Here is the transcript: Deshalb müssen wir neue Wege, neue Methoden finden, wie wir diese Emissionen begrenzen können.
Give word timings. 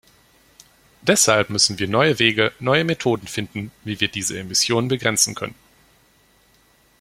Deshalb 1.03 1.51
müssen 1.51 1.77
wir 1.77 1.87
neue 1.87 2.17
Wege, 2.17 2.51
neue 2.57 2.83
Methoden 2.83 3.27
finden, 3.27 3.71
wie 3.83 3.99
wir 3.99 4.07
diese 4.07 4.39
Emissionen 4.39 4.87
begrenzen 4.87 5.35
können. 5.35 5.53